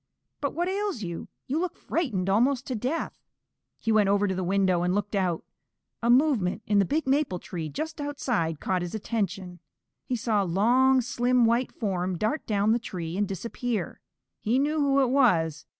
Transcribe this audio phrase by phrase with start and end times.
[0.39, 1.27] But what ails you?
[1.45, 3.21] You look frightened almost to death."
[3.77, 5.43] He went over to the window and looked out.
[6.01, 9.59] A movement in the big maple tree just outside caught his attention.
[10.07, 13.99] He saw a long, slim white form dart down the tree and disappear.
[14.39, 15.67] He knew who it was.